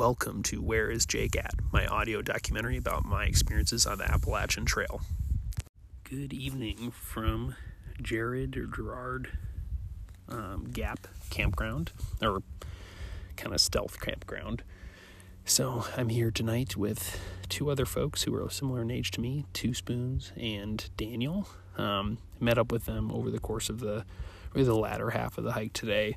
Welcome 0.00 0.42
to 0.44 0.62
Where 0.62 0.90
is 0.90 1.04
Jake 1.04 1.36
At, 1.36 1.52
my 1.72 1.86
audio 1.86 2.22
documentary 2.22 2.78
about 2.78 3.04
my 3.04 3.26
experiences 3.26 3.84
on 3.84 3.98
the 3.98 4.10
Appalachian 4.10 4.64
Trail. 4.64 5.02
Good 6.04 6.32
evening 6.32 6.90
from 6.90 7.54
Jared 8.00 8.56
or 8.56 8.64
Gerard 8.64 9.36
um, 10.26 10.68
Gap 10.72 11.06
Campground, 11.28 11.92
or 12.22 12.42
kind 13.36 13.52
of 13.54 13.60
stealth 13.60 14.00
campground. 14.00 14.62
So 15.44 15.84
I'm 15.94 16.08
here 16.08 16.30
tonight 16.30 16.78
with 16.78 17.20
two 17.50 17.70
other 17.70 17.84
folks 17.84 18.22
who 18.22 18.34
are 18.34 18.48
similar 18.48 18.80
in 18.80 18.90
age 18.90 19.10
to 19.10 19.20
me, 19.20 19.44
Two 19.52 19.74
Spoons 19.74 20.32
and 20.34 20.88
Daniel. 20.96 21.46
Um, 21.76 22.16
met 22.40 22.56
up 22.56 22.72
with 22.72 22.86
them 22.86 23.12
over 23.12 23.30
the 23.30 23.38
course 23.38 23.68
of 23.68 23.80
the 23.80 24.06
the 24.54 24.74
latter 24.74 25.10
half 25.10 25.36
of 25.36 25.44
the 25.44 25.52
hike 25.52 25.74
today. 25.74 26.16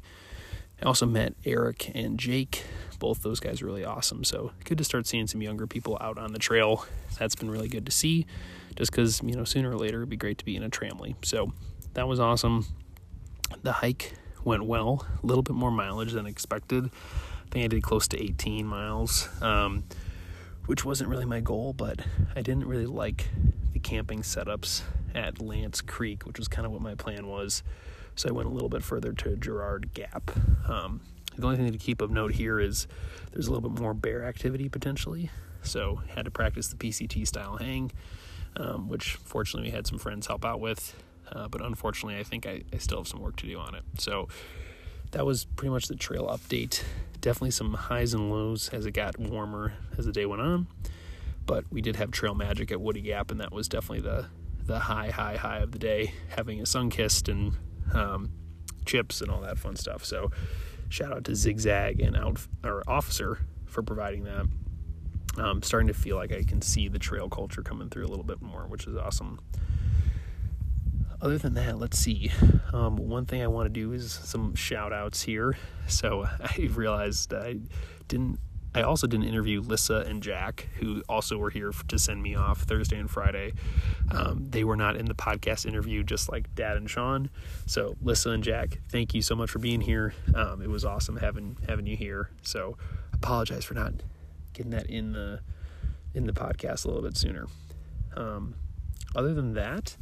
I 0.83 0.85
also 0.85 1.05
met 1.05 1.33
Eric 1.45 1.91
and 1.95 2.19
Jake. 2.19 2.65
Both 2.99 3.23
those 3.23 3.39
guys 3.39 3.61
are 3.61 3.65
really 3.65 3.85
awesome. 3.85 4.25
So 4.25 4.51
good 4.65 4.77
to 4.77 4.83
start 4.83 5.07
seeing 5.07 5.27
some 5.27 5.41
younger 5.41 5.65
people 5.65 5.97
out 6.01 6.17
on 6.17 6.33
the 6.33 6.39
trail. 6.39 6.85
That's 7.17 7.35
been 7.35 7.49
really 7.49 7.69
good 7.69 7.85
to 7.85 7.91
see. 7.91 8.25
Just 8.75 8.91
because 8.91 9.21
you 9.23 9.33
know 9.35 9.45
sooner 9.45 9.71
or 9.71 9.77
later 9.77 9.99
it'd 9.99 10.09
be 10.09 10.17
great 10.17 10.39
to 10.39 10.45
be 10.45 10.57
in 10.57 10.63
a 10.63 10.69
tramily. 10.69 11.15
So 11.23 11.53
that 11.93 12.05
was 12.05 12.19
awesome. 12.19 12.65
The 13.61 13.71
hike 13.71 14.13
went 14.43 14.65
well. 14.65 15.07
A 15.23 15.25
little 15.25 15.41
bit 15.41 15.55
more 15.55 15.71
mileage 15.71 16.11
than 16.11 16.25
expected. 16.25 16.85
I 16.85 17.49
think 17.49 17.63
I 17.63 17.67
did 17.67 17.81
close 17.81 18.05
to 18.09 18.21
18 18.21 18.65
miles, 18.67 19.29
um, 19.41 19.85
which 20.65 20.83
wasn't 20.83 21.09
really 21.09 21.25
my 21.25 21.39
goal, 21.39 21.71
but 21.71 22.01
I 22.35 22.41
didn't 22.41 22.65
really 22.65 22.87
like 22.87 23.29
the 23.71 23.79
camping 23.79 24.21
setups 24.21 24.81
at 25.15 25.39
Lance 25.39 25.79
Creek, 25.79 26.25
which 26.25 26.39
was 26.39 26.49
kind 26.49 26.65
of 26.65 26.73
what 26.73 26.81
my 26.81 26.95
plan 26.95 27.27
was. 27.27 27.63
So 28.15 28.29
I 28.29 28.31
went 28.31 28.47
a 28.47 28.51
little 28.51 28.69
bit 28.69 28.83
further 28.83 29.13
to 29.13 29.35
Gerard 29.35 29.93
Gap. 29.93 30.31
Um, 30.67 31.01
the 31.37 31.45
only 31.45 31.57
thing 31.57 31.71
to 31.71 31.77
keep 31.77 32.01
of 32.01 32.11
note 32.11 32.33
here 32.33 32.59
is 32.59 32.87
there's 33.31 33.47
a 33.47 33.51
little 33.51 33.67
bit 33.69 33.79
more 33.79 33.93
bear 33.93 34.23
activity 34.23 34.69
potentially. 34.69 35.31
So 35.63 36.01
had 36.09 36.25
to 36.25 36.31
practice 36.31 36.67
the 36.67 36.75
PCT 36.75 37.27
style 37.27 37.57
hang, 37.57 37.91
um, 38.57 38.87
which 38.87 39.15
fortunately 39.15 39.69
we 39.69 39.75
had 39.75 39.87
some 39.87 39.97
friends 39.97 40.27
help 40.27 40.45
out 40.45 40.59
with. 40.59 40.95
Uh, 41.31 41.47
but 41.47 41.61
unfortunately, 41.61 42.19
I 42.19 42.23
think 42.23 42.45
I, 42.45 42.63
I 42.71 42.77
still 42.77 42.97
have 42.99 43.07
some 43.07 43.21
work 43.21 43.37
to 43.37 43.47
do 43.47 43.57
on 43.57 43.75
it. 43.75 43.83
So 43.97 44.27
that 45.11 45.25
was 45.25 45.45
pretty 45.45 45.71
much 45.71 45.87
the 45.87 45.95
trail 45.95 46.27
update. 46.27 46.83
Definitely 47.21 47.51
some 47.51 47.73
highs 47.73 48.13
and 48.13 48.29
lows 48.29 48.69
as 48.69 48.85
it 48.85 48.91
got 48.91 49.17
warmer 49.17 49.73
as 49.97 50.05
the 50.05 50.11
day 50.11 50.25
went 50.25 50.41
on. 50.41 50.67
But 51.45 51.65
we 51.71 51.81
did 51.81 51.95
have 51.95 52.11
trail 52.11 52.35
magic 52.35 52.71
at 52.71 52.79
Woody 52.79 53.01
Gap, 53.01 53.31
and 53.31 53.39
that 53.39 53.51
was 53.51 53.67
definitely 53.67 54.01
the 54.01 54.27
the 54.65 54.79
high, 54.79 55.09
high, 55.09 55.35
high 55.35 55.57
of 55.57 55.73
the 55.73 55.79
day, 55.79 56.13
having 56.29 56.61
a 56.61 56.63
Sunkist 56.63 57.29
and 57.29 57.57
um, 57.93 58.31
chips 58.85 59.21
and 59.21 59.31
all 59.31 59.41
that 59.41 59.57
fun 59.57 59.75
stuff. 59.75 60.03
So 60.05 60.31
shout 60.89 61.11
out 61.11 61.23
to 61.25 61.35
Zigzag 61.35 61.99
and 62.01 62.15
out 62.15 62.39
or 62.63 62.83
Officer 62.87 63.39
for 63.65 63.81
providing 63.81 64.23
that. 64.25 64.45
Um, 65.35 65.63
starting 65.63 65.87
to 65.87 65.95
feel 65.95 66.15
like 66.15 66.31
I 66.31 66.43
can 66.43 66.61
see 66.61 66.87
the 66.87 66.99
trail 66.99 67.27
culture 67.27 67.63
coming 67.63 67.89
through 67.89 68.05
a 68.05 68.09
little 68.09 68.23
bit 68.23 68.41
more, 68.41 68.67
which 68.67 68.85
is 68.85 68.95
awesome. 68.95 69.39
Other 71.21 71.37
than 71.37 71.53
that, 71.55 71.79
let's 71.79 71.97
see. 71.97 72.31
Um, 72.71 72.97
one 72.97 73.25
thing 73.25 73.41
I 73.41 73.47
want 73.47 73.67
to 73.67 73.69
do 73.69 73.93
is 73.93 74.11
some 74.11 74.55
shout 74.55 74.91
outs 74.91 75.21
here. 75.21 75.55
So 75.87 76.27
I 76.39 76.69
realized 76.71 77.33
I 77.33 77.57
didn't 78.07 78.39
I 78.75 78.81
also 78.81 79.05
did 79.07 79.19
an 79.19 79.27
interview 79.27 79.61
Lissa 79.61 79.99
and 80.07 80.23
Jack, 80.23 80.67
who 80.79 81.03
also 81.07 81.37
were 81.37 81.49
here 81.49 81.71
to 81.87 81.99
send 81.99 82.23
me 82.23 82.35
off 82.35 82.61
Thursday 82.61 82.97
and 82.97 83.09
Friday. 83.09 83.53
Um, 84.11 84.47
they 84.49 84.63
were 84.63 84.75
not 84.75 84.95
in 84.95 85.05
the 85.05 85.13
podcast 85.13 85.65
interview, 85.65 86.03
just 86.03 86.31
like 86.31 86.53
Dad 86.55 86.77
and 86.77 86.89
Sean. 86.89 87.29
So, 87.65 87.95
Lissa 88.01 88.31
and 88.31 88.43
Jack, 88.43 88.79
thank 88.89 89.13
you 89.13 89.21
so 89.21 89.35
much 89.35 89.51
for 89.51 89.59
being 89.59 89.81
here. 89.81 90.13
Um, 90.33 90.61
it 90.61 90.69
was 90.69 90.85
awesome 90.85 91.17
having 91.17 91.57
having 91.67 91.85
you 91.85 91.95
here. 91.95 92.29
So, 92.41 92.77
apologize 93.13 93.63
for 93.63 93.75
not 93.75 93.93
getting 94.53 94.71
that 94.71 94.87
in 94.87 95.13
the 95.13 95.41
in 96.13 96.25
the 96.25 96.33
podcast 96.33 96.85
a 96.85 96.87
little 96.87 97.03
bit 97.03 97.17
sooner. 97.17 97.47
Um, 98.15 98.55
other 99.15 99.33
than 99.33 99.53
that, 99.53 99.95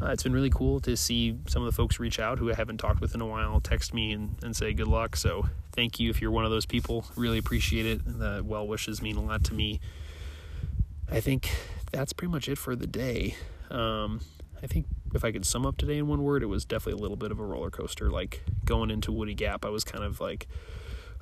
uh, 0.00 0.06
it's 0.06 0.22
been 0.22 0.32
really 0.32 0.50
cool 0.50 0.80
to 0.80 0.96
see 0.96 1.38
some 1.46 1.62
of 1.62 1.66
the 1.66 1.76
folks 1.76 1.98
reach 2.00 2.18
out 2.18 2.38
who 2.38 2.50
I 2.50 2.54
haven't 2.54 2.78
talked 2.78 3.00
with 3.00 3.14
in 3.14 3.20
a 3.20 3.26
while, 3.26 3.60
text 3.60 3.94
me 3.94 4.12
and, 4.12 4.36
and 4.42 4.56
say 4.56 4.72
good 4.72 4.88
luck. 4.88 5.16
So 5.16 5.46
thank 5.72 5.98
you 5.98 6.10
if 6.10 6.20
you're 6.20 6.30
one 6.30 6.44
of 6.44 6.50
those 6.50 6.66
people. 6.66 7.04
Really 7.16 7.38
appreciate 7.38 7.86
it. 7.86 8.00
The 8.04 8.42
well 8.44 8.66
wishes 8.66 9.02
mean 9.02 9.16
a 9.16 9.22
lot 9.22 9.44
to 9.44 9.54
me. 9.54 9.80
I 11.10 11.20
think 11.20 11.50
that's 11.90 12.12
pretty 12.12 12.30
much 12.32 12.48
it 12.48 12.58
for 12.58 12.74
the 12.74 12.86
day. 12.86 13.36
Um, 13.70 14.20
I 14.62 14.66
think 14.66 14.86
if 15.14 15.24
I 15.24 15.32
could 15.32 15.44
sum 15.44 15.66
up 15.66 15.76
today 15.76 15.98
in 15.98 16.06
one 16.08 16.22
word, 16.22 16.42
it 16.42 16.46
was 16.46 16.64
definitely 16.64 17.00
a 17.00 17.02
little 17.02 17.16
bit 17.16 17.30
of 17.30 17.40
a 17.40 17.44
roller 17.44 17.70
coaster. 17.70 18.10
Like 18.10 18.42
going 18.64 18.90
into 18.90 19.12
Woody 19.12 19.34
Gap, 19.34 19.64
I 19.64 19.68
was 19.68 19.84
kind 19.84 20.04
of 20.04 20.20
like, 20.20 20.46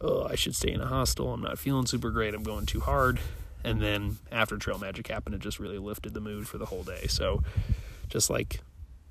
oh, 0.00 0.24
I 0.24 0.34
should 0.34 0.54
stay 0.54 0.72
in 0.72 0.80
a 0.80 0.86
hostel. 0.86 1.32
I'm 1.32 1.42
not 1.42 1.58
feeling 1.58 1.86
super 1.86 2.10
great. 2.10 2.34
I'm 2.34 2.42
going 2.42 2.66
too 2.66 2.80
hard. 2.80 3.18
And 3.64 3.80
then 3.80 4.18
after 4.30 4.56
Trail 4.56 4.78
Magic 4.78 5.08
happened, 5.08 5.34
it 5.34 5.40
just 5.40 5.58
really 5.58 5.78
lifted 5.78 6.14
the 6.14 6.20
mood 6.20 6.48
for 6.48 6.58
the 6.58 6.66
whole 6.66 6.82
day. 6.82 7.06
So 7.08 7.42
just 8.08 8.30
like 8.30 8.60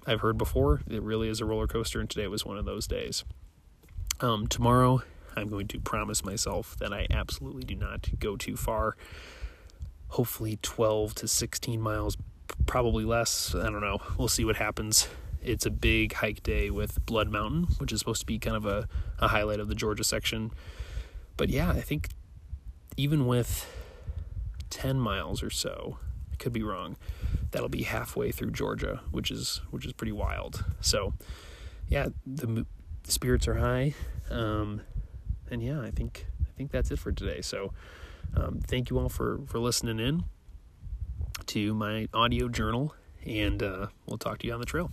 I've 0.08 0.22
heard 0.22 0.38
before, 0.38 0.82
it 0.90 1.02
really 1.02 1.30
is 1.30 1.42
a 1.42 1.46
roller 1.46 1.68
coaster, 1.68 2.00
and 2.00 2.10
today 2.10 2.28
was 2.28 2.46
one 2.46 2.58
of 2.58 2.66
those 2.66 2.88
days. 2.88 3.24
Um, 4.22 4.48
tomorrow, 4.48 5.04
I'm 5.36 5.50
going 5.50 5.68
to 5.70 5.80
promise 5.80 6.24
myself 6.24 6.76
that 6.80 6.94
I 6.94 7.08
absolutely 7.10 7.64
do 7.64 7.76
not 7.76 8.10
go 8.20 8.36
too 8.36 8.56
far. 8.56 8.96
Hopefully, 10.10 10.58
12 10.62 11.16
to 11.16 11.28
16 11.28 11.80
miles, 11.82 12.18
probably 12.66 13.06
less. 13.06 13.54
I 13.54 13.64
don't 13.64 13.82
know. 13.82 14.00
We'll 14.18 14.28
see 14.28 14.46
what 14.46 14.56
happens. 14.56 15.08
It's 15.42 15.66
a 15.66 15.72
big 15.72 16.14
hike 16.14 16.44
day 16.44 16.70
with 16.70 17.06
Blood 17.06 17.30
Mountain, 17.30 17.68
which 17.78 17.92
is 17.92 18.00
supposed 18.00 18.22
to 18.22 18.26
be 18.26 18.40
kind 18.40 18.58
of 18.58 18.66
a, 18.66 18.88
a 19.20 19.28
highlight 19.28 19.60
of 19.60 19.70
the 19.70 19.76
Georgia 19.76 20.04
section. 20.04 20.52
But 21.38 21.50
yeah, 21.50 21.70
I 21.70 21.82
think 21.82 22.10
even 22.98 23.28
with 23.28 23.72
10 24.70 25.00
miles 25.00 25.42
or 25.42 25.50
so, 25.50 25.98
I 26.32 26.36
could 26.36 26.52
be 26.52 26.64
wrong 26.64 26.98
that'll 27.52 27.70
be 27.70 27.84
halfway 27.84 28.32
through 28.32 28.52
Georgia, 28.52 29.02
which 29.12 29.32
is 29.32 29.62
which 29.72 29.86
is 29.86 29.94
pretty 29.94 30.12
wild. 30.12 30.64
So, 30.82 31.14
yeah, 31.88 32.10
the, 32.26 32.66
the 33.04 33.12
spirits 33.12 33.48
are 33.48 33.56
high, 33.56 33.96
um, 34.30 34.82
and 35.52 35.62
yeah, 35.64 35.82
I 35.82 35.92
think 35.92 36.28
I 36.42 36.52
think 36.58 36.72
that's 36.72 36.92
it 36.92 37.00
for 37.00 37.12
today. 37.12 37.42
So, 37.42 37.74
um, 38.36 38.60
thank 38.68 38.90
you 38.90 39.00
all 39.00 39.10
for 39.10 39.40
for 39.48 39.60
listening 39.60 40.00
in 40.00 40.24
to 41.48 41.74
my 41.74 42.08
audio 42.14 42.48
journal, 42.48 42.94
and 43.26 43.62
uh, 43.64 43.88
we'll 44.06 44.18
talk 44.18 44.40
to 44.40 44.48
you 44.48 44.54
on 44.54 44.60
the 44.60 44.66
trail. 44.66 44.92